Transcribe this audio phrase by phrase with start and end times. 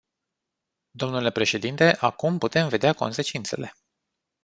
[0.93, 3.73] Domnule președinte, acum putem vedea consecințele.